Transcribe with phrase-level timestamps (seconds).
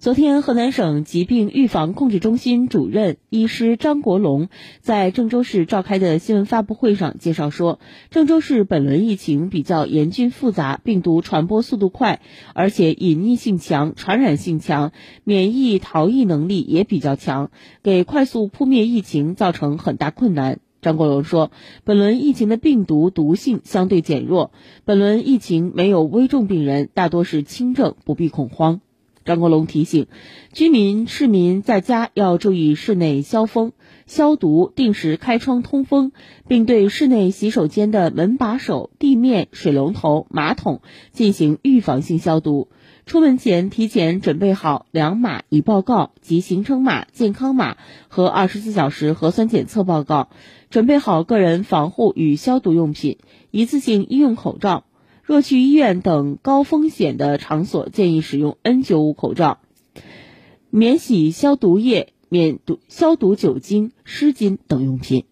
[0.00, 4.48] 昨天，河南省疾病预防控制中心主任医师张国龙
[4.80, 12.20] 在郑州市召开的新闻发布会上介绍说，郑州市本轮疫情比较严峻复杂，病毒传播速度快，
[12.54, 14.92] 而且隐匿性强、传染性强，
[15.24, 17.50] 免疫逃逸能力也比较强，
[17.82, 20.60] 给快速扑灭疫情造成很大困难。
[20.80, 21.50] 张国龙说，
[21.82, 24.52] 本轮疫情的病毒毒性相对减弱，
[24.84, 28.80] 本轮疫情没有危重病人，大多是轻症，不必恐慌。
[29.28, 30.06] 张国龙提醒
[30.54, 33.72] 居民、市民在家要注意室内消风、
[34.06, 36.12] 消毒，定时开窗通风，
[36.48, 40.80] 并对室内洗手间的门把手、地面、水龙头、马桶
[41.12, 42.68] 进行预防性消毒。
[43.04, 47.76] 出门前提前准备好两码一报告及行程码、健康码
[48.08, 50.30] 和二十四小时核酸检测报告，
[50.70, 53.18] 准备好个人防护与消毒用品，
[53.50, 54.84] 一次性医用口罩。
[55.28, 59.58] 若去医院等高风险的场所，建议使用 N95 口罩，
[60.70, 65.26] 免洗消毒液、免毒消毒酒精、湿巾等用品。